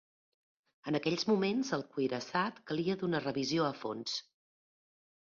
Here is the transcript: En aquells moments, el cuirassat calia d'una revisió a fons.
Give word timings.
En 0.91 0.97
aquells 0.99 1.25
moments, 1.33 1.71
el 1.79 1.85
cuirassat 1.93 2.59
calia 2.73 2.99
d'una 3.05 3.23
revisió 3.31 3.71
a 3.71 3.81
fons. 3.87 4.21